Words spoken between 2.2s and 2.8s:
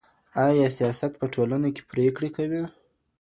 کوي؟